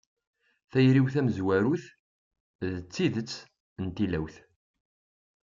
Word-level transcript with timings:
Tayri-w 0.71 1.07
tamezwarut 1.13 1.85
n 2.73 2.73
tidet 2.93 3.33
d 3.85 3.87
tilawt. 3.95 4.35